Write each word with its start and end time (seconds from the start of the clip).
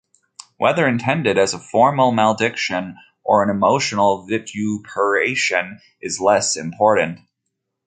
Whether 0.57 0.87
intended 0.87 1.37
as 1.37 1.53
a 1.53 1.59
formal 1.59 2.11
malediction 2.11 2.95
or 3.23 3.43
an 3.43 3.51
emotional 3.51 4.25
vituperation 4.27 5.77
is 6.01 6.19
less 6.19 6.57
important. 6.57 7.19